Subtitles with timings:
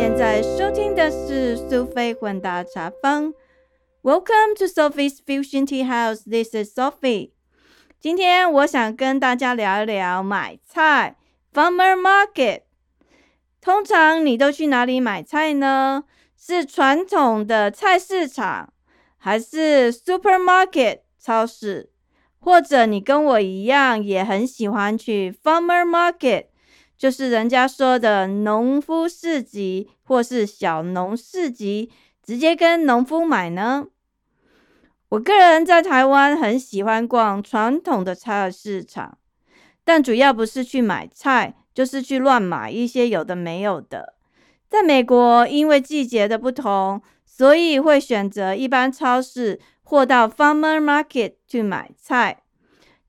[0.00, 3.34] 现在收听的是苏菲混搭茶坊。
[4.02, 6.22] Welcome to Sophie's Fusion Tea House.
[6.22, 7.32] This is Sophie.
[8.00, 11.16] 今天我想跟大家聊一聊买菜
[11.52, 12.62] （Farmer Market）。
[13.60, 16.04] 通常你都去哪里买菜呢？
[16.34, 18.72] 是传统的菜市场，
[19.18, 21.90] 还是 Supermarket 超市？
[22.38, 26.46] 或者你跟我一样，也很喜欢去 Farmer Market，
[27.00, 31.90] 就是人家说的农夫市集，或是小农市集，
[32.22, 33.86] 直接跟农夫买呢？
[35.08, 39.16] 我个人在台湾很喜欢逛传统的菜市场，
[39.82, 44.16] 但主要不是去买菜，就是去乱买一些有的没有的。
[44.68, 52.42] 在美国，因为季节的不同，所以会选择一般超市或到 farmer market 去买菜。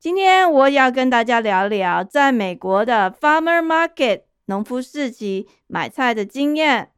[0.01, 6.89] 今天我要跟大家聊聊在美国的 farmer market 农夫市集买菜的经验。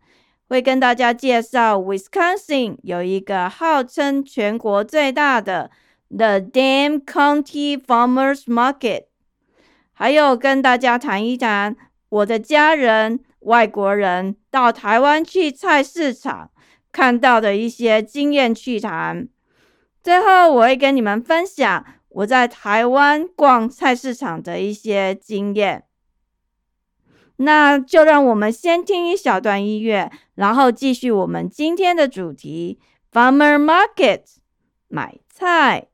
[0.47, 5.69] 会跟大家介绍，Wisconsin 有一个号称全国最大的
[6.07, 9.07] The Dam County Farmers Market，
[9.91, 11.75] 还有跟大家谈一谈
[12.07, 16.51] 我的家人外国人到台湾去菜市场
[16.93, 19.27] 看到的一些经验趣谈。
[20.01, 25.85] 最后，我会跟你们分享我在台湾逛菜市场的一些经验。
[27.37, 32.79] 那就让我们先听一小段音乐，然后继续我们今天的主题
[33.11, 34.21] ：Farmer Market
[34.87, 35.87] 买菜。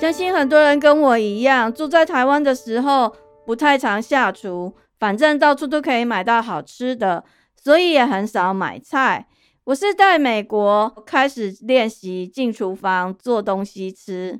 [0.00, 3.14] 相信很多人跟我一样，住在台湾的时候
[3.46, 7.24] 不太常下厨，反正到处都可以买到好吃的，
[7.64, 9.26] 所以也很少买菜。
[9.64, 14.38] 我是在美国开始练习进厨房做东西吃，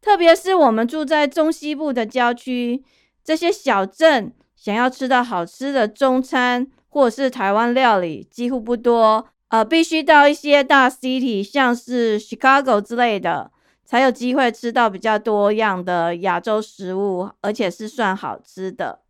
[0.00, 2.82] 特别是我们住在中西部的郊区，
[3.22, 13.50] 这些小镇想要吃到好吃的中餐或者是台湾料理几乎不多，呃，必须到一些大 city，像是 Chicago 之类的，
[13.84, 19.00] 才有机会吃到比较多样的亚洲食物，而且是算好吃的。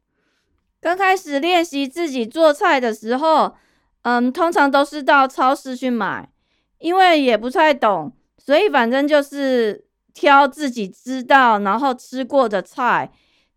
[0.80, 3.54] 刚开始练习自己做菜的时候。
[4.02, 6.30] 嗯，通常都是到超市去买，
[6.78, 9.84] 因为也不太懂，所以反正就是
[10.14, 13.10] 挑自己知道然后吃过的菜。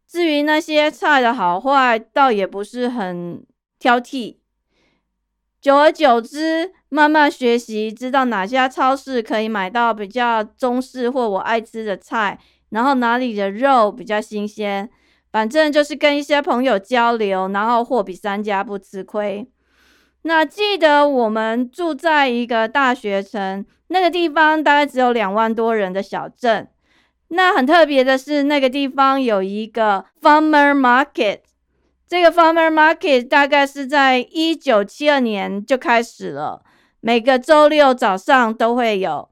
[0.06, 3.46] 至于那些菜的好坏，倒也不是很
[3.80, 4.38] 挑剔。
[5.62, 12.38] 久而久之，慢慢学习，知道哪家超市可以买到比较中式或我爱吃的菜，
[12.72, 14.90] 然后哪里的肉比较新鲜。
[15.32, 19.48] 反正就是跟一些朋友交流，然后货比三家不吃亏。
[20.24, 26.68] 那记得我们住在一个大学城，那个地方大概只有两万多人的小镇。
[27.30, 31.40] 那很特别的是，那个地方有一个 farmer market。
[32.08, 36.62] 这个 farmer market 大概是在一九七二年就开始了，
[37.00, 39.30] 每个周六早上都会有。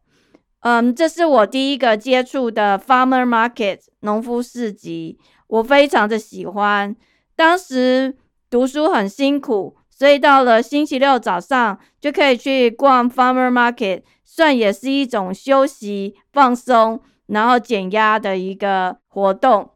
[0.62, 6.96] 嗯，这是我第一个接触的 farmer market 农夫市集，我非常的喜欢。
[7.36, 8.16] 当时
[8.50, 9.76] 读书很辛苦。
[9.92, 19.72] 所以到了星期六早上就可以去逛 farmer market，算也是一种休息、放松，然后减压的一个活动。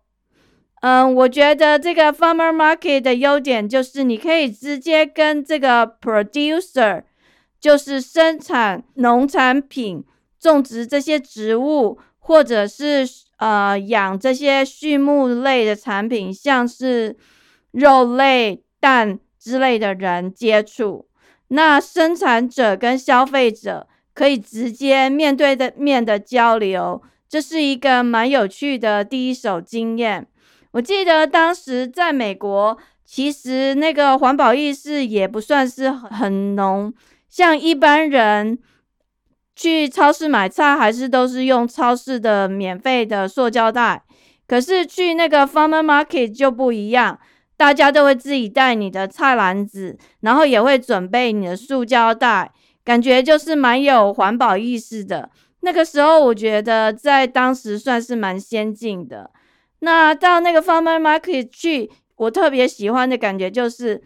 [0.79, 7.03] 嗯，我觉得这个 farmer market 的优点就是你可以直接跟这个 producer，
[7.59, 10.05] 就是生产农产品、
[10.39, 13.05] 种植这些植物，或者是
[13.43, 17.15] 呃养这些畜牧类的产品，像是
[17.71, 19.19] 肉类、蛋。
[19.45, 21.05] 之类的人接触，
[21.49, 30.25] 那生产者跟消费者可以直接面对的面的交流，这是一个蛮有趣的第一手经验。
[30.71, 36.93] 我记得当时在美国，其实那个环保意识也不算是很浓，
[37.27, 38.57] 像一般人
[39.55, 44.03] 去超市买菜，还是都是用超市的免费的塑胶袋，
[44.47, 47.19] 可是去那个 farmer market 就不一样。
[47.55, 52.51] 大家都会自己带你的菜篮子，然后也会准备你的塑胶袋，
[52.83, 55.29] 感觉就是蛮有环保意识的。
[55.61, 59.29] 那个时候，我觉得在当时算是蛮先进的。
[59.79, 64.01] 那到那个 farmer market 去，我特别喜欢的感觉就是，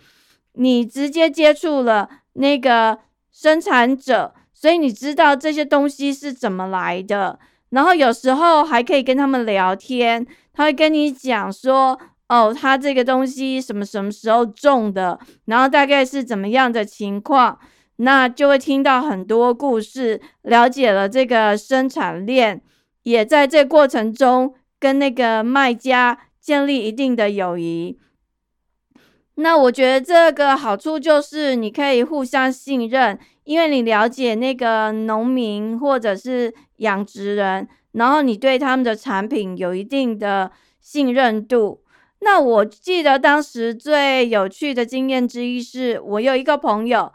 [0.53, 2.99] 你直接接触了那个
[3.31, 7.37] 生产者，所以你知道这些东西是怎么来的。
[7.69, 11.99] 然后有时候还可以跟他们聊天，他会跟你讲说。
[12.29, 17.57] 哦，他这个东西什么什么时候种的，然后大概是怎么样的情况，
[17.95, 22.61] 那就会听到很多故事，了解了这个生产链，
[23.03, 27.97] 也在这过程中跟那个卖家建立一定的友谊。
[29.35, 40.51] 那我觉得这个好处就是你可以互相信任，因为你了解那个农民或者是养殖人，然后你对他们的产品有一定的
[40.81, 41.81] 信任度。
[42.19, 47.13] 那我记得当时最有趣的经验之一是，我有一个朋友，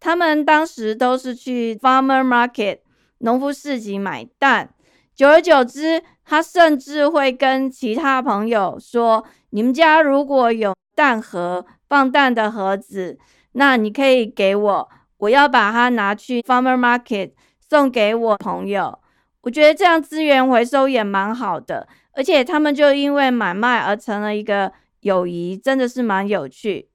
[0.00, 2.78] 他们当时都是去 farmer market
[3.18, 4.70] 农夫市集买蛋，
[5.14, 13.18] 久而久之，他甚至会跟其他朋友说：“你们家如果有。”蛋盒放蛋的盒子，
[13.54, 14.88] 那你可以给我，
[15.18, 18.98] 我要把它拿去 farmer market 送给我朋友。
[19.42, 26.88] 我觉得这样资源回收也蛮好的，而且他们就因为买卖而成了一个友谊，真的是蛮有趣。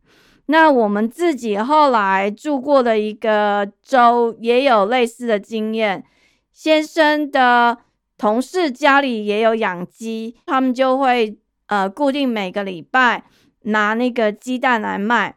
[0.48, 6.04] 那我们自己后来住过的一个州也有类似的经验，
[6.52, 7.78] 先生的
[8.18, 11.38] 同事家里也有养鸡，他们就会
[11.68, 13.24] 呃固定每个礼拜。
[13.64, 15.36] 拿那个鸡蛋来卖，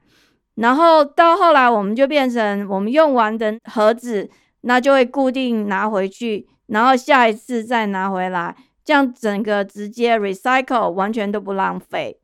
[0.57, 4.29] 然后到后来我们就变成我们用完的盒子，
[4.63, 8.55] 那就会固定拿回去，然后下一次再拿回来，
[8.85, 12.19] 这样整个直接 recycle 完全都不浪费。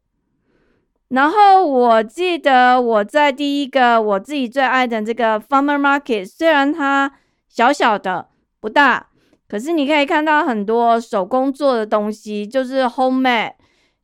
[1.09, 7.11] 然后我记得我在第一个我自己最爱的这个 farmer market，虽然它
[7.49, 8.29] 小小的
[8.61, 9.09] 不大，
[9.49, 13.53] 可是你可以看到很多手工做的东西，就是 homemade。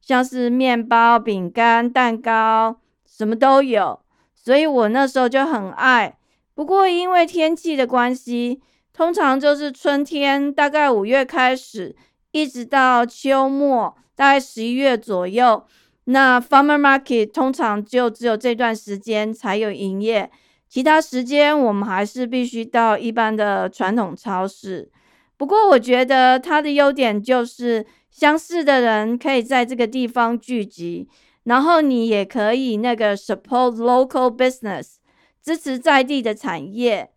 [0.01, 4.01] 像是面包、饼干、蛋糕，什么都有，
[4.45, 6.19] 所以我那时候就很爱。
[6.55, 8.61] 不过因为天气的关系，
[8.93, 11.97] 通常就是春天，大概五月开始，
[12.33, 15.65] 一直到秋末，大概十一月左右，
[16.05, 20.31] 那 farmer market 通常就只有这段时间才有营业，
[20.69, 24.91] 其他时间我们还是必须到一般的传统超市。
[25.37, 27.87] 不过我觉得它的优点就是。
[28.15, 31.09] 相似的人可以在这个地方聚集，
[31.45, 34.97] 然后你也可以那个 support local business，
[35.43, 37.11] 支持在地的产业。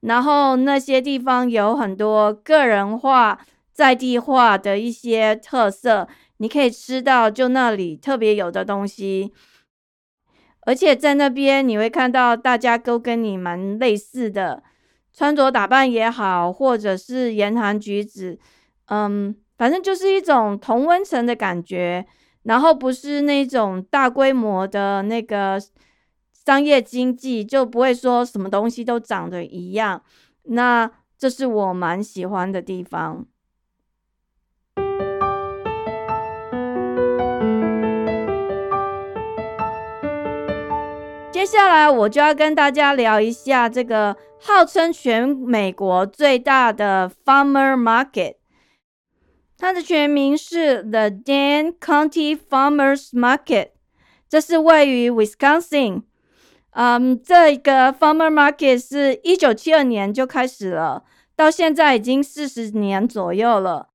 [0.00, 3.40] 然后那些地方有很多个人化、
[3.72, 6.08] 在地化的一些特色，
[6.38, 9.32] 你可以吃到就那里特别有的东西。
[10.60, 14.62] 而且在那边你会看到大家都跟你蛮类似的，
[15.12, 18.38] 穿着打扮也好，或者是言谈举止，
[18.86, 19.36] 嗯。
[19.56, 22.04] 反正就是一种同温层的感觉，
[22.44, 25.60] 然后不是那种大规模的那个
[26.32, 30.02] 商业经济，就不会说什么东西都长得一样。
[30.44, 33.26] 那这是我蛮喜欢的地方。
[41.32, 48.36] 接下来我就要跟大家聊一下这个号称全美国最大的 Farmer Market。
[49.56, 53.68] 它的全名是 The Dan County Farmers Market，
[54.28, 56.02] 这是位于 Wisconsin。
[56.72, 61.04] 嗯，这个 Farmer Market 是一九七二年就开始了，
[61.36, 63.90] 到现在已经四十年左右了。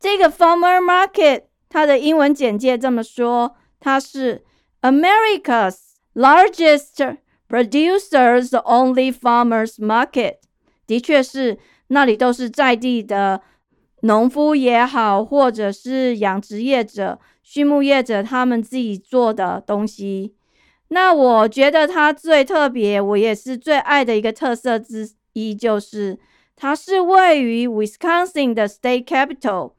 [0.00, 4.44] 这个 Farmer Market 它的英文简介这么说，它是
[4.80, 5.76] America's
[6.14, 7.18] largest
[7.48, 10.38] producers only farmers market。
[10.88, 13.42] 的确是，那里都是在地的。
[14.04, 20.34] 农夫也好，或者是养殖业者、畜牧业者，他们自己做的东西，
[20.88, 26.18] 那我觉得它最特别，我也是最爱的一个特色之一，就是
[26.56, 29.74] 它是位于 Wisconsin 的 State Capital。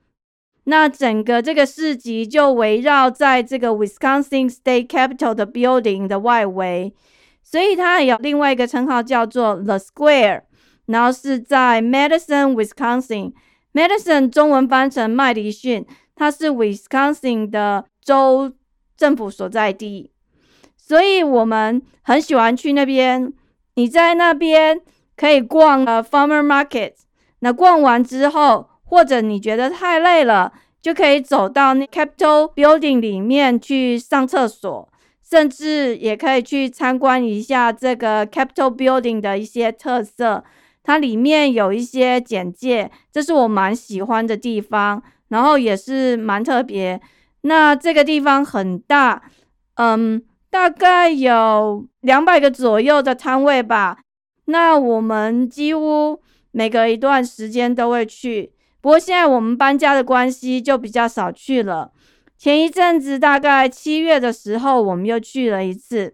[0.64, 6.94] 那整个这个市集就围绕在这个 Wisconsin State Capital 的 building 的外围，
[7.44, 10.44] 所以它有另外一个称号叫做 The Square，
[10.86, 13.34] 然后是在 Madison Wisconsin。
[13.74, 18.54] Madison 中文翻成麦迪逊，它是 Wisconsin 的州
[18.96, 20.12] 政府所在地，
[20.78, 23.34] 所以我们很喜欢去那边。
[23.76, 24.80] 你在那边
[25.18, 26.94] 可以逛呃 Farmer Market，
[27.40, 34.88] 那逛完之后，或者你觉得太累了，就可以走到那 Capitol Building 里面去上厕所，
[35.28, 40.44] 甚至也可以去参观一下这个 Capitol Building 的一些特色。
[40.84, 47.02] 它里面有一些简介，这是我蛮喜欢的地方，然后也是蛮特别。
[47.42, 49.24] 那这个地方很大，
[49.76, 54.00] 嗯，大概有两百个左右的摊位吧。
[54.46, 56.22] 那我们几乎
[56.52, 61.92] 每隔一段时间都会去，不过现在我们搬家的关系就比较少去了。
[62.38, 66.14] 前一阵子大概七月的时候，我们又去了一次，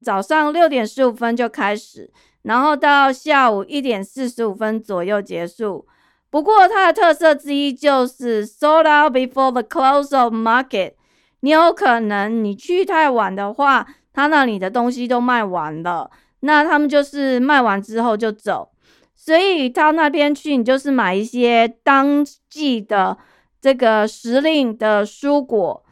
[0.00, 2.12] 早上六点十五分就开始。
[2.42, 5.86] 然后到下午一点四十五分左右结束。
[6.30, 10.94] 不过它的特色之一就是 sold out before the close of market。
[11.40, 18.70] 你有可能你去太晚的话，他那里的东西都卖完了，那他们就是卖完之后就走。
[19.14, 23.18] 所以到那边去，你就是买一些当季的
[23.60, 25.84] 这个时令的蔬果，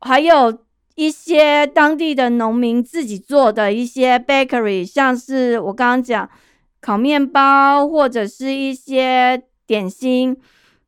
[0.00, 0.58] 还有
[0.98, 6.28] 一些当地的农民自己做的一些 bakery，像是我刚刚讲
[6.80, 10.36] 烤面包或者是一些点心，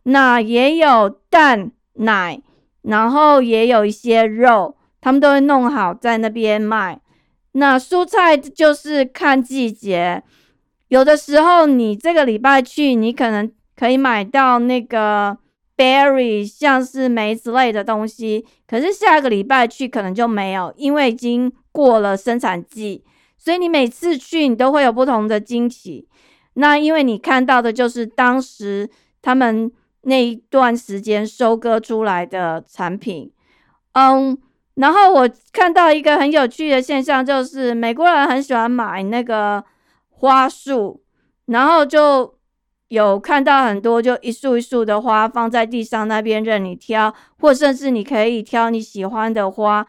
[0.03, 2.43] 那也有蛋奶。
[2.83, 6.99] 然后也有一些肉，他们都会弄好在那边卖。
[7.53, 10.23] 那蔬菜就是看季节，
[10.89, 15.37] 有的时候你这个礼拜去，你可能可以买到那个
[15.81, 18.45] berry，像是梅子类的东西。
[18.67, 23.05] 可是下个礼拜去可能就没有，因为已经过了生产季。
[23.39, 26.07] 所以你每次去，你都会有不同的惊喜。
[26.55, 28.91] 那因为你看到的就是当时
[29.23, 29.73] 他们。
[30.05, 33.31] 那一段时间收割出来的产品，
[33.93, 34.39] 嗯，
[34.77, 39.63] 然后我看到一个很有趣的现象，就是美国人很喜欢买那个
[40.09, 41.03] 花束，
[41.45, 42.35] 然后就
[42.91, 49.85] 有看到很多就一束一束的花放在地上那边任你挑，或甚至你可以挑你喜欢的花。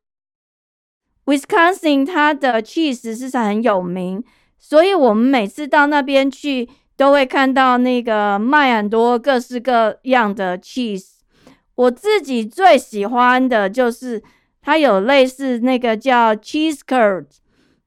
[1.25, 4.23] Wisconsin 它的 cheese 是很有名，
[4.57, 6.69] 所以我们每次到那边去。
[6.97, 11.13] 都会看到那个卖很多各式各样的 cheese，
[11.73, 14.21] 我自己最喜欢的就是
[14.61, 17.25] 它有类似那个叫 cheese curd，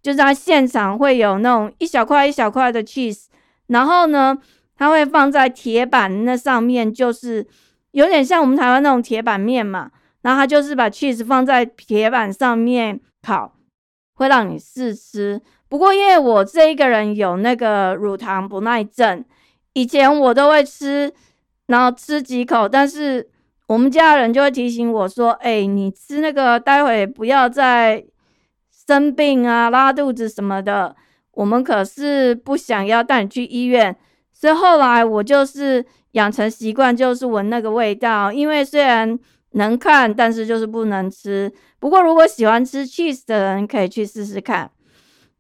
[0.03, 3.27] 就是它现场会有那种一小块一小块的 cheese，
[3.69, 4.37] 然后呢，
[4.77, 7.47] 它会放在铁板那上面，就是
[7.93, 9.91] 有点像我们台湾那种铁板面嘛，
[10.23, 13.55] 然后它就是把 cheese 放在铁板上面烤，
[14.15, 15.41] 会让你试吃。
[15.69, 19.25] 不过，因为我这一个人有那个乳糖不耐症，
[19.73, 21.13] 以前我都会吃，
[21.67, 23.29] 然后吃几口，但是
[23.67, 28.05] 我们家人就会提醒我说：“哎，你吃那个，待会不要再
[28.87, 30.95] 生病啊，拉肚子什么的。”
[31.33, 33.97] 我们可是不想要带你去医院，
[34.35, 39.19] 所以后来我就是养成习惯，就是闻那个味道，因为虽然
[39.53, 41.51] 能看，但是就是不能吃。
[41.79, 44.71] 不过，如果喜欢吃 cheese 的人，可以去试试看。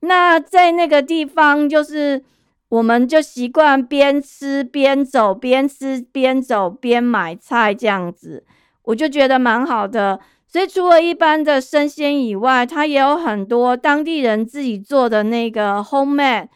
[0.00, 2.22] 那在那个地方，就是
[2.68, 8.44] 我们就习惯边吃边走，边吃边走边买菜这样子，
[8.82, 10.20] 我就觉得蛮好的。
[10.46, 16.48] 所以除了一般的生鲜以外，它也有很多当地人自己做的那个 homemade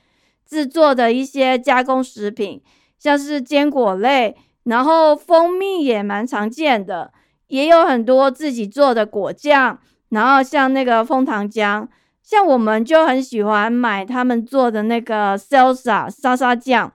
[0.48, 2.62] 制作的一些加工食品，
[2.98, 7.12] 像是坚果类，然后蜂蜜也蛮常见的，
[7.48, 9.78] 也有很多自己做的果酱，
[10.08, 11.86] 然后像那个枫糖浆。
[12.20, 16.92] 像我们就很喜欢买他们做的那个 salsa 沙沙酱，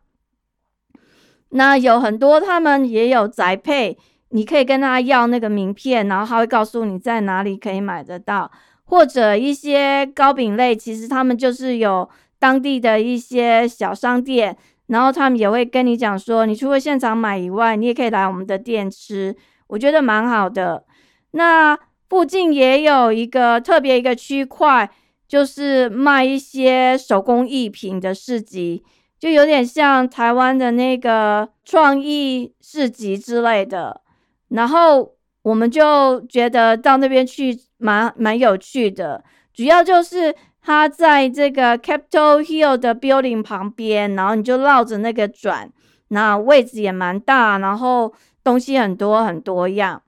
[1.50, 3.98] 那有很多他们也有宅配，
[4.30, 8.52] 你可以跟他要那个名片，然后他会告诉你在哪里可以买得到，
[8.84, 12.08] 或者一些糕饼类，其实他们就是有
[12.44, 14.58] 当地的一些小商店，
[14.88, 19.34] 然后他们也会跟你讲说，你除了现场买以外，你也可以来我们的店吃，
[19.68, 20.84] 我觉得蛮好的。
[21.32, 24.90] 那附近也有一个特别一个区块。
[25.26, 28.84] 就是卖一些手工艺品的市集，
[29.18, 34.02] 就有点像台湾的那个创意市集之类的。
[34.50, 39.24] 然后我们就觉得到那边去蛮蛮有趣的，
[39.56, 45.70] 主要就是它在这个 Capitol Hill 的 building 旁边，然后你就绕着那个转，
[46.08, 50.02] 那位置也蛮大，然后东西很多很多样。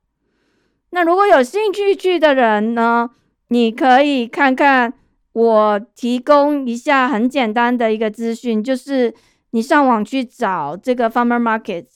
[0.90, 3.10] 那如果有兴趣去的人呢，
[3.50, 4.94] 你可以看看。
[5.36, 9.14] 我提供一下很简单的一个资讯，就是
[9.50, 11.88] 你上网去找这个 farmer market。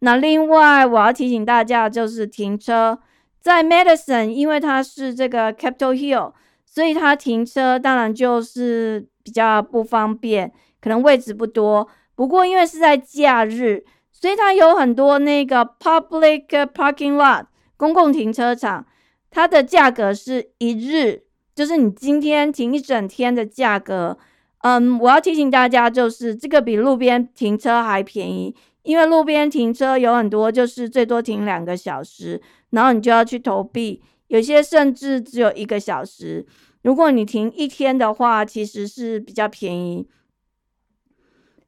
[0.00, 2.98] 那另外我要提醒大家，就是停车
[3.40, 6.32] 在 Madison，因为它是这个 Capitol Hill，
[6.70, 11.88] 所以它停车当然就是比较不方便，可能位置不多。
[12.14, 17.46] 不过因为是在假日，所以它有很多那个 public parking lot
[17.76, 18.86] 公共停车场，
[19.30, 21.24] 它的价格是一日。
[21.54, 24.16] 就是你今天停一整天的价格，
[24.62, 36.46] 嗯，我要提醒大家，就是这个比路边停车还便宜，因为路边停车有很多就是最多停两个小时，然后你就要去投币，有些甚至只有一个小时。
[36.82, 40.08] 如果你停一天的话，其实是比较便宜。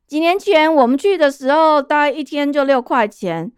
[0.07, 3.50] 几年前我们去的时候，大概一天就六块钱，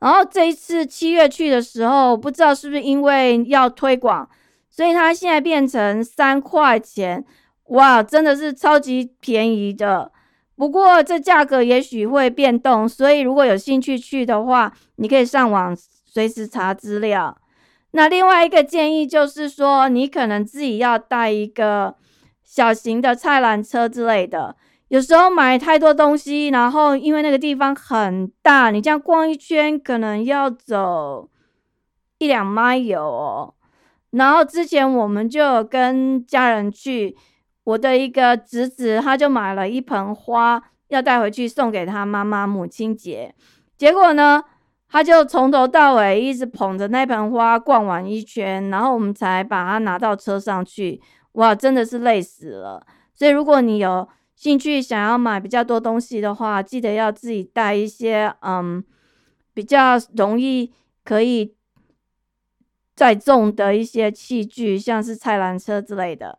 [0.00, 4.28] 然后这一次七月去的时候，不知道是不是因为要推广。
[4.70, 7.24] 所以它现在变成三块钱，
[7.68, 10.12] 哇，真的是超级便宜的。
[10.54, 17.36] 不过这价格也许会变动，所以如果有兴趣去的话，你可以上网随时查资料。
[17.98, 21.96] 那另外一个建议就是说，你可能自己要带一个
[22.44, 24.54] 小型的菜篮车之类的。
[24.86, 31.28] 有时候买太多东西，然后因为那个地方很大，你这样逛一圈可能要走
[32.18, 33.54] 一两 mile 哦。
[34.12, 37.16] 然后之前我们就跟家人去。
[37.64, 43.34] 我的一个侄子，他就买了一盆花，要带回去送给他妈妈母亲节。
[43.76, 44.42] 结果呢，
[44.90, 51.00] 他就从头到尾一直捧着那盆花逛完一圈，然后我们才把它拿到车上去。
[51.32, 52.86] 哇，真的是累死了。
[53.12, 58.82] 所以，如果你有兴趣想要买比较多东西的话，记得要自己带一些嗯
[59.52, 60.72] 比较容易
[61.04, 61.54] 可以
[62.96, 66.38] 载重的一些器具，像是菜篮车之类的。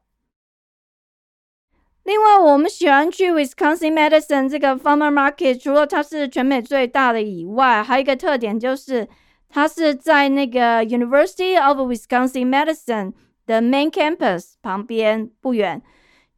[2.10, 9.08] 另外，我们喜欢去 Wisconsin Madison 这个 Farmer Market，除了它是全美最大的以外，还有一个特点就是
[9.48, 13.14] 它是在那个 University of Wisconsin Madison
[13.46, 15.84] 的 Main Campus 旁边不远。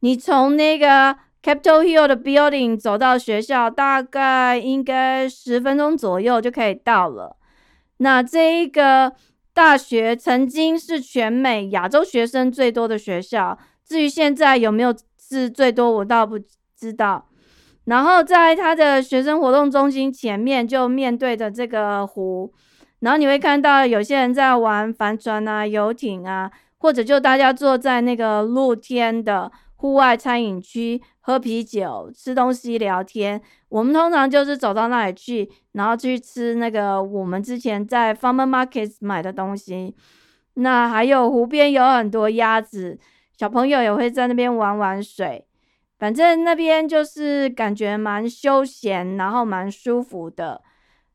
[0.00, 7.38] 你从那个 Capitol Hill 的 Building 走到学校，大概应该十分钟左右就可以到了。
[7.96, 9.14] 那这一个
[9.54, 14.94] 大学曾经是全美亚洲学生最多的学校，至于现在有没有？
[15.32, 16.38] 是最多，我倒不
[16.76, 17.26] 知道。
[17.86, 22.52] 然后在他的学生活动中心前面，就面对着这个湖，
[23.00, 33.40] 然后你会看到有些人在玩帆船啊、游艇啊，或者就大家坐在那个露天的户外餐饮区喝啤酒、吃东西、聊天。
[33.70, 39.96] 我们通常就是走到那里去，然后去吃那个我们之前在 Farmer Markets 买的东西。
[40.54, 42.98] 那还有湖边有很多鸭子。
[43.36, 45.46] 小朋友也会在那边玩玩水，
[45.98, 50.62] 反正那边就是感觉蛮休闲，然后蛮舒服的。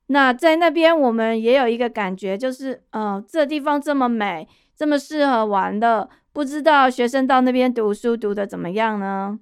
[0.08, 9.39] 那在那边我们也有一个感觉，就是嗯，这地方这么美，这么适合玩的，不知道学生到那边读书读的怎么样呢？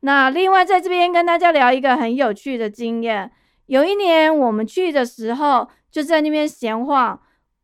[0.00, 3.30] 那另外在这边跟大家聊一个很有趣的经验，
[3.66, 7.20] 有一年我们去的时候，就在那边闲晃，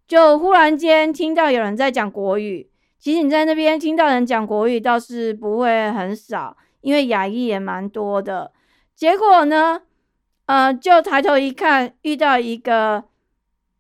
[0.07, 2.71] 就忽然间听到有人在讲国语。
[2.99, 8.51] 其实你在那边听到人讲国语倒是不会很少，因为亚裔也蛮多的。
[8.97, 9.83] 结果呢，
[10.47, 13.05] 呃，就抬头一看，遇到一个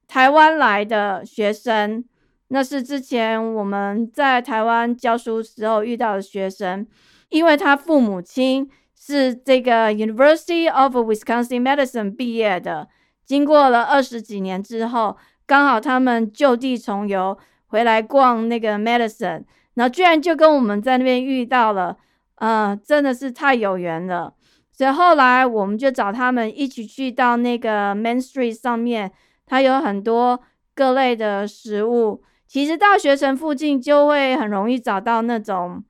[0.06, 2.04] 台湾来的学生，
[2.48, 6.86] 那是之前我们在台湾教书时候遇到的学生，
[7.28, 12.86] 因为他父母亲是这个 University of Wisconsin Medicine 毕业的，
[13.26, 17.36] 经过了二十几年之后，刚好他们就地重游。
[17.68, 21.96] 回来逛那个 Medicine，然后居然就跟我们在那边遇到了，
[22.34, 24.34] 嗯，真的是太有缘了。
[24.72, 29.10] 所以后来我们就找他们一起去到那个 Main Street 上面，
[29.44, 30.40] 它有很多
[30.74, 32.22] 各类的食物。
[32.46, 35.82] 其实大学城附近就会很容易找到那种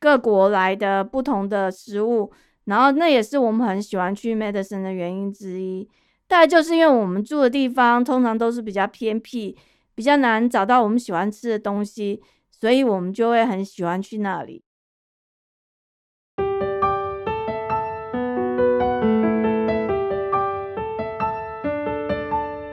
[0.00, 2.32] 各国来的不同的食物，
[2.64, 5.88] 然后那也是我们很喜欢去 Medicine 的原因之一。
[6.26, 9.56] 大概就是因为我们住的地方通常都是比较偏僻。
[9.94, 14.64] 比较难找到我们喜欢吃的东西，所以我们就会很喜欢去那里。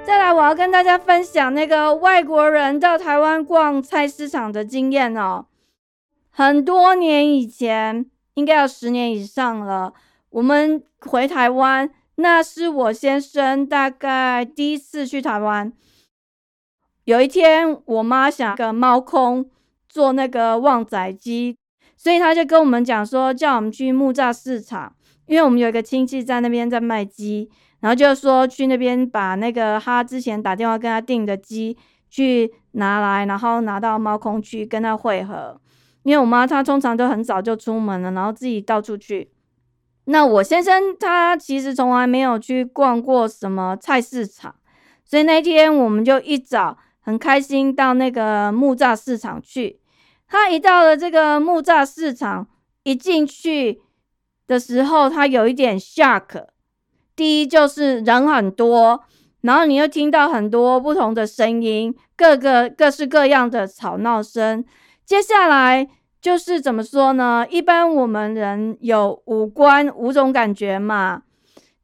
[0.06, 5.46] 再来，我要跟大家分享那个外国人到台湾逛菜市场的经验哦。
[6.32, 8.06] 很多年以前，
[8.36, 9.94] 应该有十年以上了。
[10.30, 15.74] 我们回台湾，那是我先生大概第一次去台湾。
[17.10, 19.50] 有一天，我妈想个猫空
[19.88, 21.58] 做那个旺仔鸡，
[21.98, 24.94] 所以她就跟我们讲说，叫我们去木栅市场，
[25.26, 31.76] 因为我们有一个亲戚在那边在卖鸡，然后就说去那边把那个他之前打电话跟他订的鸡
[32.12, 35.60] 去拿来，然后拿到猫空去跟他会合。
[36.04, 39.32] 因为我妈她通常都很早就出门了，然后自己到处去。
[40.06, 44.54] 那我先生他其实从来没有去逛过什么菜市场，
[45.04, 46.78] 所以那天我们就一早。
[47.02, 49.80] 很开心到那个木栅市场去。
[50.28, 52.48] 他一到了这个木栅市场，
[52.84, 53.82] 一进去
[54.46, 56.46] 的时候，他有一点 shock。
[57.16, 59.04] 第一就是人很多，
[59.42, 64.64] 然后你又听到很多不同的声音，各个各式各样的吵闹声。
[65.04, 65.90] 接下来
[66.22, 67.46] 就是怎么说呢？
[67.50, 71.24] 一般我们人有五官五种感觉嘛，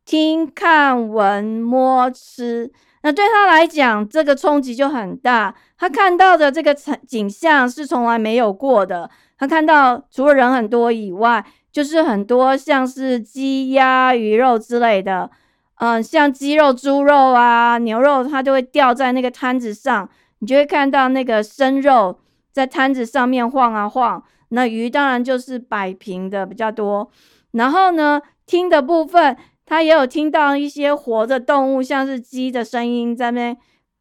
[0.05, 2.71] 听、看、闻、摸、吃。
[3.05, 5.53] 那对他来讲，这个冲击就很大。
[5.77, 9.07] 他看到的这个景景象是从来没有过的。
[9.37, 15.29] 他看到除了人很多以外，就是很多像是鸡鸭鱼肉之类的，
[15.75, 22.17] 嗯，像鸡肉、猪肉啊、牛肉，它就会掉在那个摊子上，你就会看到那个生肉
[22.51, 24.23] 在摊子上面晃啊晃。
[24.49, 27.07] 那鱼当然就是摆平的比较多。
[27.51, 33.57] 然后呢，听的部分，他也有听到一些活的动物，像是鸡的声音在那边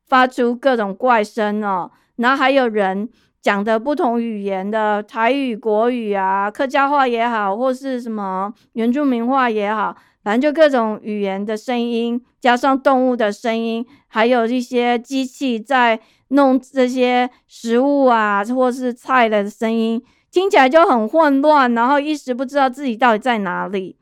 [0.06, 1.90] 发出各种怪声哦。
[2.16, 3.08] 然后还有人。
[3.44, 23.94] 讲的不同语言的台语、国语啊，客家话也好，或是什么原住民话也好，反正就各种语言的声音，加上动物的声音，还有一些机器在弄这些食物啊，或是菜的声音，听起来就很混乱，然后一时不知道自己到底在哪里。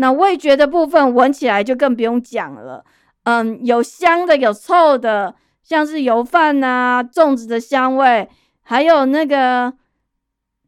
[0.00, 2.82] 那味觉的部分，闻起来就更不用讲了，
[3.24, 8.26] 嗯，有香的，有臭的，像是油饭啊、粽子的香味。
[8.62, 9.74] 还有那个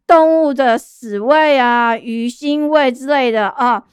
[0.06, 3.84] 动物的屎味啊、鱼腥味之类的啊，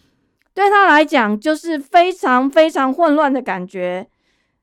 [0.54, 4.08] 对他来讲就是非常非常混乱的感觉。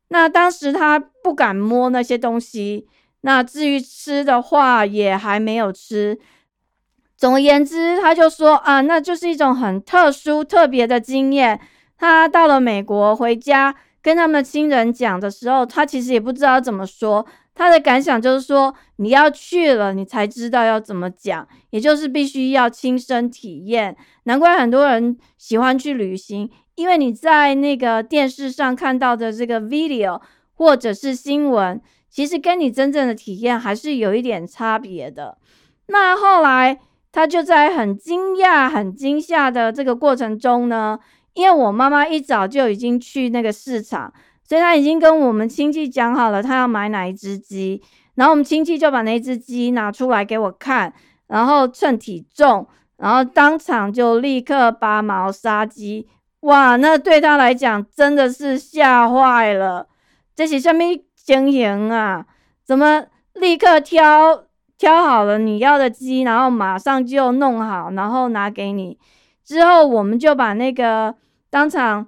[0.08, 2.86] 那当时他不敢摸那些东西。
[3.22, 6.18] 那至于吃的话，也还没有吃。
[7.16, 11.59] 总而言之，他就说啊，那就是一种很特殊、特别的经验。
[11.98, 17.26] 他到了美国回家跟他们的亲人讲的时候，他其实也不知道怎么说。
[17.55, 23.96] 他的感想就是说，你要去了，你才知道要怎么讲，也就是必须要亲身体验。
[24.24, 30.20] 难怪很多人喜欢去旅行，因为你在那个电视上看到的这个 video
[30.52, 35.38] 或者是新闻，其实跟你真正的体验还是有一点差别的。
[35.87, 36.79] 那后来
[37.16, 40.98] 他就在很惊讶、很惊吓的这个过程中呢，
[41.33, 44.12] 因为我妈妈一早就已经去那个市场。
[44.44, 47.83] 所以他已经跟我们亲戚讲好了，他要买哪一只鸡，
[48.16, 50.92] 然后我们亲戚就把那只鸡拿出来给我看，
[51.29, 56.07] 然后称体重，然后当场就立刻拔毛杀鸡。
[56.40, 59.88] 哇，那对他来讲真的是吓坏了。
[60.35, 60.85] 这是什么
[61.16, 62.26] 情形啊？
[62.62, 64.44] 怎么立刻挑
[64.78, 68.98] 挑好了你要的鸡，然后马上就弄好，然后拿给你？
[69.44, 71.14] 之后我们就把那个
[71.50, 72.06] 当场。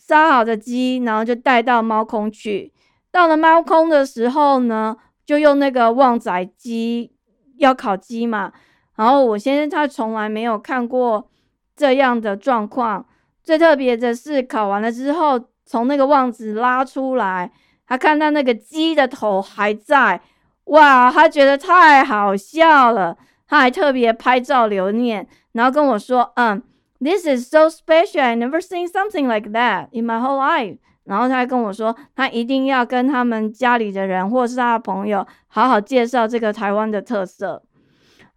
[0.00, 2.72] 杀好的鸡，然后就带到猫空去。
[3.10, 7.12] 到了猫空的时候呢，就用那个旺仔鸡
[7.58, 8.50] 要烤鸡嘛。
[8.96, 11.28] 然后我先生他从来没有看过
[11.76, 13.04] 这样的状况。
[13.44, 17.52] 最特别的是，烤完了之后，从那个旺子拉出来，
[17.86, 20.22] 他看到那个鸡的头还在，
[20.68, 23.16] 哇，他觉得太好笑了。
[23.46, 26.62] 他还特别拍照留念，然后跟我说，嗯。
[27.00, 28.20] This is so special.
[28.20, 30.78] I never seen something like that in my whole life.
[31.04, 37.62] 然后他还跟我说，他一定要跟他们家里的人或是他的朋友好好介绍这个台湾的特色。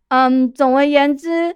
[0.09, 1.55] 嗯，总而言之，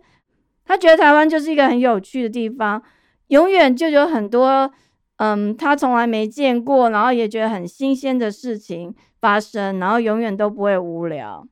[0.65, 2.81] 他觉得台湾就是一个很有趣的地方，
[3.27, 4.71] 永远就有很多
[5.17, 11.47] 嗯他从来没见过，然后也觉得很新鲜的事情发生，然后永远都不会无聊。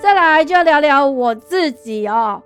[0.00, 2.42] 再来就聊聊我自己哦，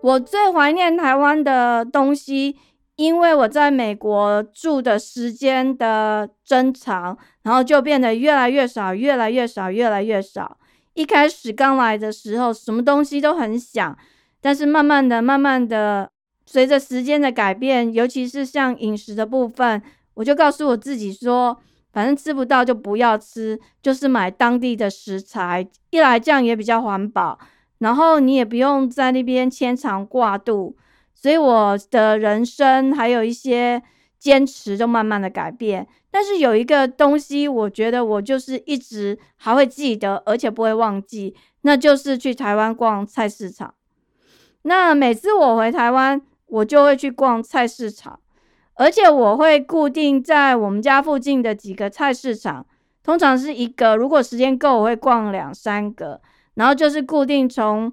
[0.00, 2.56] 我最怀念台湾的东西，
[2.94, 10.58] 因为我在美国住的时间的增长，然后就变得越来越少，越来越少，越来越少。
[10.94, 13.96] 一开始刚来的时候，什么东西都很想，
[14.40, 16.10] 但是慢慢的、慢慢的，
[16.46, 19.82] 随着时间的改变，尤其是像饮食的部分，
[20.14, 21.60] 我就告诉我自己说。
[21.92, 27.36] 反正吃不到就不要吃，就是买当地的食材，一来这样也比较环保，
[27.78, 30.76] 然后你也不用在那边牵肠挂肚，
[31.12, 33.82] 所以我的人生还有一些
[34.20, 35.88] 坚持就慢慢的改变。
[36.10, 43.74] 但是有一个东西，我觉得我就是一直还会记得，而且不会忘记，那就是去台湾逛菜市场。
[44.62, 48.18] 那每次我回台湾，我就会去逛菜市场。
[48.74, 52.64] 而且我会固定在我们家附近的几个菜市场，
[53.02, 53.94] 通常是一个。
[53.94, 56.20] 如果时间够，我会逛两三个。
[56.54, 57.92] 然后就是固定从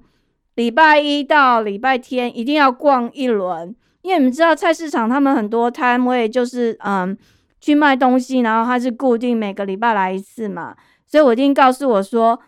[0.55, 7.17] 礼拜一到礼拜天一定要逛一轮，因为你们知道菜市场他们很多摊位就是嗯
[7.59, 12.39] 去卖东西，然后他是固定每个礼拜来一次嘛，所以我一定告诉我说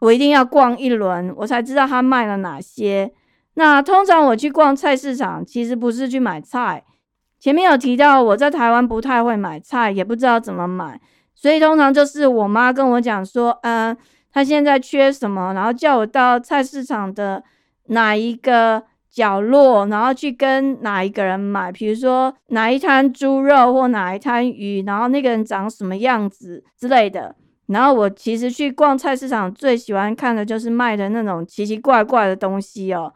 [0.00, 3.12] 我一定要逛一轮，我才知道他卖了哪些。
[3.54, 6.84] 那通常我去逛菜市场，其实不是去买菜。
[7.38, 11.00] 前面有提到，我在台湾不太会买菜，也不知道怎么买，
[11.34, 13.96] 所以通常就是我妈跟我讲说，嗯，
[14.32, 17.42] 她现在缺什么，然后叫我到菜市场的
[17.88, 18.82] 哪一个
[19.14, 33.14] 角落，然后去跟哪一个人买，比如说哪一摊猪肉或哪一摊鱼，然后那个人长什么样子之类的，然后我其实去逛菜市场，最喜欢看的就是卖的那种奇奇怪怪的东西哦。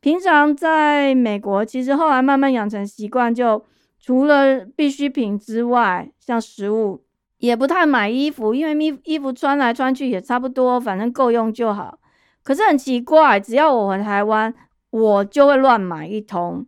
[0.00, 3.64] 平常在美国，其实后来慢慢养成习惯，就
[4.00, 7.04] 除了必需品之外，像食物
[7.38, 12.00] 也不太买衣服，因为衣衣服穿来穿去也差不多，反正够用就好。
[12.42, 14.52] 可是很奇怪，只要我回台湾，
[14.92, 16.64] 我就会乱买一通。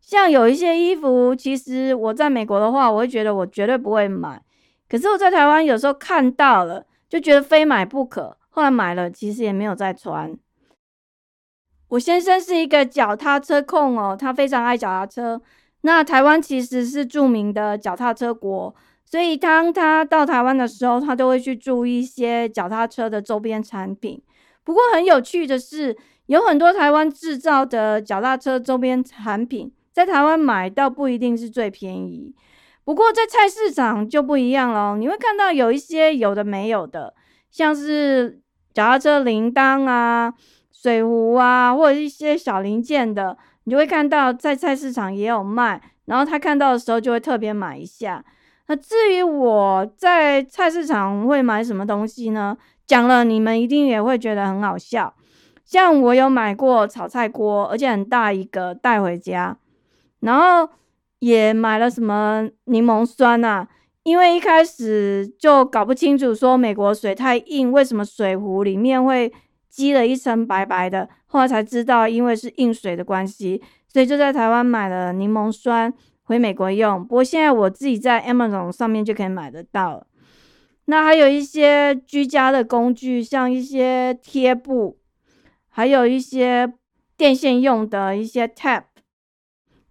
[0.00, 4.42] 像有一些衣服，其实我在美国的话，我会觉得我绝对不会买。
[4.88, 8.36] 可是我在台湾有时候看到了，就觉得非买不可。
[8.48, 10.36] 后来买了，其实也没有再穿。
[11.88, 15.40] 我先生是一个脚踏车控哦，他非常爱脚踏车。
[15.82, 24.22] 那台湾其实是著名的脚踏车国，所以当他到台湾的时候，他都会去注意一些脚踏车的周边产品。
[24.64, 32.34] 不过很有趣的是，有很多台湾制造的脚踏车周边产品，在台湾买到不一定是最便宜。
[32.84, 37.14] 不过在菜市场就不一样了，你会看到有一些有的没有的，
[37.50, 38.40] 像是
[38.72, 40.32] 脚踏车铃铛啊、
[40.72, 45.82] 水壶啊，或者一些小零件的，你就会看到在菜市场也有卖。
[46.04, 48.24] 然后他看到的时候就会特别买一下。
[48.68, 52.56] 那至于我在菜市场会买什么东西呢？
[52.86, 55.12] 讲了你们一定也会觉得很好笑。
[55.66, 59.58] 像我有买过炒菜锅，而且很大一个带回家，
[60.20, 60.72] 然后。
[61.20, 63.66] 也买了什么柠檬酸呐？
[64.02, 69.32] 因为一开始就搞不清楚，说美国水太硬，为什么水壶里面会
[69.70, 71.08] 积了一层白白的？
[71.24, 75.92] 后来才知道，因为是硬水的关系，所以就在台湾买了柠檬酸
[76.24, 77.02] 回美国用。
[77.02, 80.06] 不过现在我自己在 Amazon 上面就可以买得到。
[80.84, 84.98] 那还有一些居家的工具，像一些贴布，
[85.76, 86.72] 还有一些
[87.18, 88.84] 电线用的一些 tap。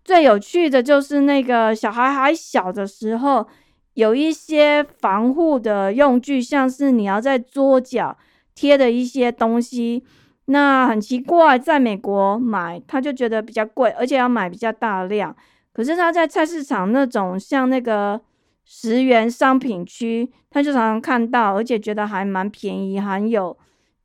[0.03, 3.45] 最有趣的就是那个小孩还小的时候，
[3.93, 8.17] 有一些防护的用具，像是你要在桌角
[8.55, 10.03] 贴的一些东西。
[10.45, 15.35] 那很奇怪，在美国买他就觉得比较贵，而且要买比较大量。
[15.71, 18.19] 可是他在菜市场那种像那个
[18.63, 23.55] 十元商品区，他就常常看到，而且觉得还蛮便宜、还有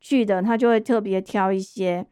[0.01, 2.05] 去的，他就会特别挑一些。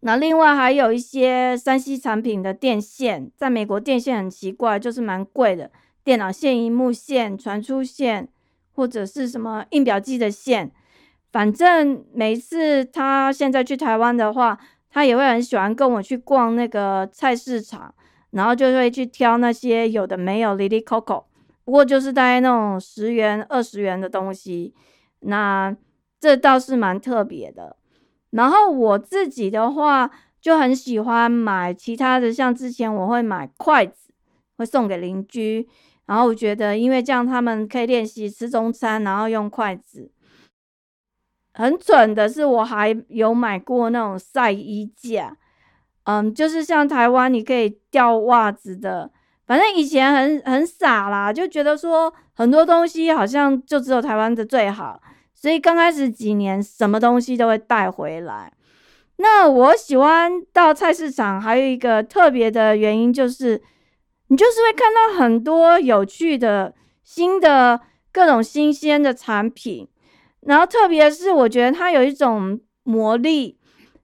[0.00, 5.70] 那另外还有一些山西产品的电线，在美国电线很奇怪，就是蛮贵的，
[6.04, 8.28] 电脑线、荧幕线、传输线，
[8.74, 10.70] 或者是什么印表机的线。
[11.32, 14.58] 反正每次他现在去台湾的话，
[14.90, 17.94] 他也会很喜欢跟我去逛那个菜市场，
[18.32, 21.24] 然后就会去挑那些有的没有 Lily Coco，
[21.64, 24.74] 不过就是大概那种十元、二十元的东西。
[25.20, 25.74] 那
[26.24, 27.76] 这倒是蛮特别的。
[28.30, 30.10] 然后我自己的话
[30.40, 34.10] 就很喜欢买其他的，像之前我会买筷子，
[34.56, 35.68] 会送给邻居。
[36.06, 40.10] 然后我觉得，因为这样他们可以练习吃中餐，然后用筷子。
[41.52, 45.36] 很蠢的是，我还有买过那种晒衣架，
[46.04, 49.10] 嗯，就是像台湾你可以吊袜子的。
[49.46, 55.02] 反正以前很很傻啦，就觉得说很多东西好像就只有台湾的最好。
[55.34, 58.52] 所以刚开始几年，什么东西都会带回来。
[59.16, 63.62] 那我喜欢到菜市场，还有一个特别的原因，就是
[64.28, 67.80] 你就是会看到很多有趣的、新的
[68.12, 69.88] 各种新鲜的产品。
[70.40, 73.58] 然后特别是我觉得它有一种魔力，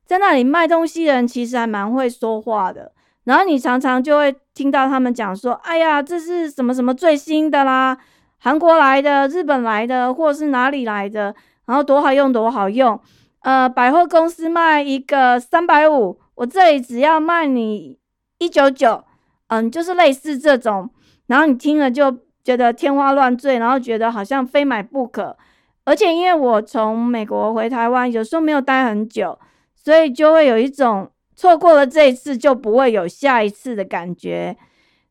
[0.07, 2.93] 在那里卖东西的人其实还蛮会说话的。
[3.25, 7.99] 然后你常常就会听到他们讲说：“哎呀，这是什么什么最新的啦。”
[8.43, 11.35] 韩国来的、日本来的，或者是哪里来的，
[11.67, 12.99] 然后多好用，多好用。
[13.43, 17.99] 呃，百货公司卖一个三百五，我这里只要卖你
[18.39, 19.05] 一九九，
[19.49, 20.89] 嗯，就是类似这种。
[21.27, 22.11] 然后你听了就
[22.43, 25.37] 觉得天花乱坠，然后觉得好像非买不可。
[25.85, 29.39] 而且因为我从美国回台湾，有时候没有待很久，
[29.75, 34.57] 所以就会有一种错过了这一次就不会有下一次的感觉。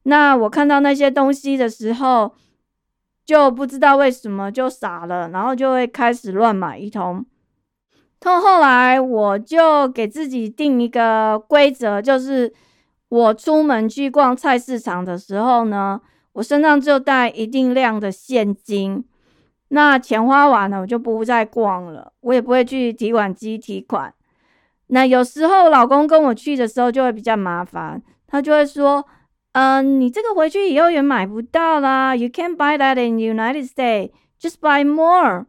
[0.03, 2.33] 那我看到那些东西的时候，
[3.29, 7.23] 就不知道为什么就傻了，然后就会开始乱买一通。
[8.19, 12.51] 到后来，我就给自己定一个规则，就是
[13.09, 16.01] 我出门去逛菜市场的时候呢，
[16.33, 19.05] 我身上就带一定量的现金。
[19.67, 24.11] 那钱花完了，我就不再逛了，我也不会去提款机提款。
[24.87, 29.05] 那有时候老公跟我去的时候就会比较麻烦，他就会说。
[29.53, 32.15] 嗯，你这个回去以后也买不到啦。
[32.15, 34.11] You can't buy that in United States.
[34.39, 35.45] Just buy more.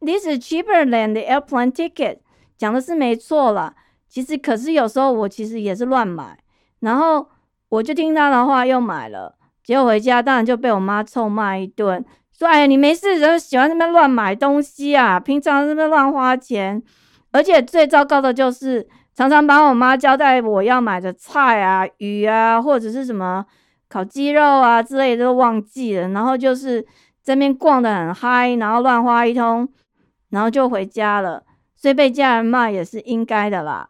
[0.00, 2.18] This is cheaper than the airplane ticket.
[2.56, 3.74] 讲的是没错啦。
[4.08, 6.38] 其实，可是有时候我其实也是乱买，
[6.80, 7.28] 然后
[7.68, 12.04] 我就听他的话又买了，结果回家当然就被我妈臭骂一顿。
[12.32, 16.80] 说：“哎呀，你没事就喜欢那边乱买东西啊，平常那边乱花钱，
[17.32, 23.44] 而且最糟糕的就是常常把我妈交代我要买的菜啊、鱼啊，或者是什么
[23.88, 26.86] 烤鸡肉啊之类的都忘记了，然后就是
[27.24, 29.68] 这边逛的很嗨，然后乱花一通，
[30.30, 31.42] 然后就回家了，
[31.74, 33.88] 所以被家人骂也是应该的啦。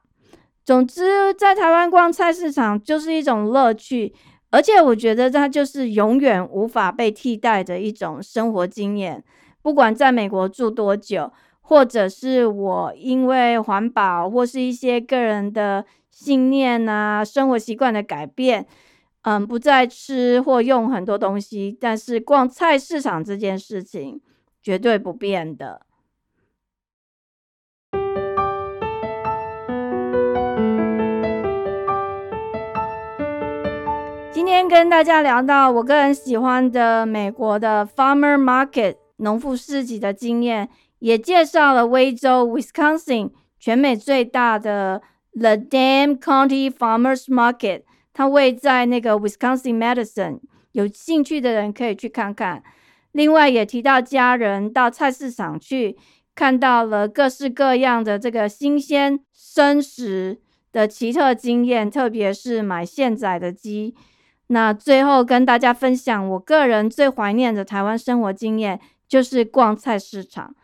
[0.64, 4.14] 总之，在台湾逛菜市场就是一种乐趣。”
[4.50, 9.22] 而且我觉得它就是永远无法被替代的一种生活经验。
[9.60, 11.30] 不管在美国住多久，
[11.68, 18.66] 或者是我因为环保或是一些个人的信念啊、生活习惯的改变，
[19.20, 24.18] 嗯，不再吃或用很多东西，但是逛菜市场这件事情
[24.62, 25.82] 绝对不变的。
[34.32, 40.70] 今天跟大家聊到我个人喜欢的美国的 Farmer Market 农夫市集的经验，
[41.00, 47.82] 也介绍了威州 Wisconsin 全美最大的 The Dam County Farmers Market，
[48.12, 50.40] 它位在那个 Wisconsin Madison，
[50.72, 52.62] 有兴趣的人可以去看看。
[53.12, 55.96] 另外也提到家人到菜市场去，
[56.34, 63.94] 看到了各式各样的这个新鲜生食的奇特经验，特别是买现宰的鸡。
[64.48, 70.54] 那最后跟大家分享，我个人最怀念的台湾生活经验，就是逛菜市场。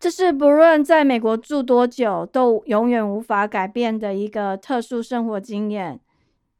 [0.00, 6.00] 这是不论在美国住多久，都永远无法改变的一个特殊生活经验。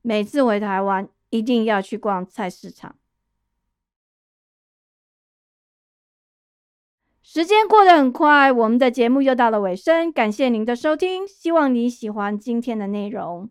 [0.02, 2.96] 每次回台湾，一定要去逛菜市场。
[7.22, 13.50] 时间过得很快，我们的节目又到了尾声，感谢您的收听，希望你喜欢今天的内容。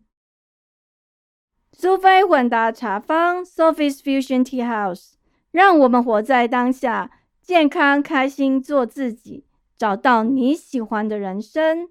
[1.72, 5.12] 苏菲混搭茶坊 （Sophie's Fusion Tea House），
[5.52, 9.44] 让我们活在当下，健康开心做自己，
[9.78, 11.88] 找到你喜欢的人生。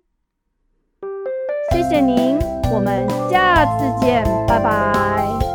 [1.72, 2.38] 谢谢您，
[2.74, 5.47] 我们下次见，拜拜。